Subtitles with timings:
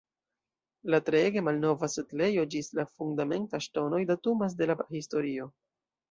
[0.93, 5.47] La treege malnova setlejo ĝis la fundamentaj ŝtonoj datumas de la prahistorio.